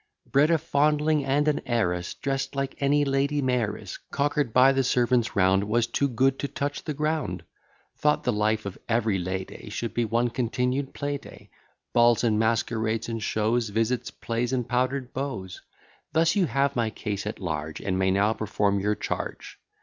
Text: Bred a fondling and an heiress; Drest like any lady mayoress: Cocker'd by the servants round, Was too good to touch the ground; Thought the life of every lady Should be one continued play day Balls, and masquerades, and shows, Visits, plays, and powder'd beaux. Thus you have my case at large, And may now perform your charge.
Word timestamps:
Bred 0.25 0.49
a 0.49 0.57
fondling 0.57 1.23
and 1.25 1.47
an 1.47 1.61
heiress; 1.63 2.15
Drest 2.15 2.55
like 2.55 2.73
any 2.81 3.05
lady 3.05 3.39
mayoress: 3.39 3.99
Cocker'd 4.09 4.51
by 4.51 4.71
the 4.71 4.83
servants 4.83 5.35
round, 5.35 5.65
Was 5.65 5.85
too 5.85 6.07
good 6.07 6.39
to 6.39 6.47
touch 6.47 6.83
the 6.83 6.95
ground; 6.95 7.43
Thought 7.97 8.23
the 8.23 8.33
life 8.33 8.65
of 8.65 8.79
every 8.89 9.19
lady 9.19 9.69
Should 9.69 9.93
be 9.93 10.05
one 10.05 10.31
continued 10.31 10.95
play 10.95 11.19
day 11.19 11.51
Balls, 11.93 12.23
and 12.23 12.39
masquerades, 12.39 13.09
and 13.09 13.21
shows, 13.21 13.69
Visits, 13.69 14.09
plays, 14.09 14.51
and 14.51 14.67
powder'd 14.67 15.13
beaux. 15.13 15.49
Thus 16.13 16.35
you 16.35 16.47
have 16.47 16.75
my 16.75 16.89
case 16.89 17.27
at 17.27 17.39
large, 17.39 17.79
And 17.79 17.99
may 17.99 18.09
now 18.09 18.33
perform 18.33 18.79
your 18.79 18.95
charge. 18.95 19.59